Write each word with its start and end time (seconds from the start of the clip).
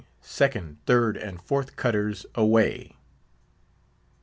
SECOND, 0.23 0.77
THIRD, 0.87 1.15
AND 1.17 1.41
FOURTH 1.43 1.75
CUTTERS, 1.75 2.25
AWAY! 2.33 2.97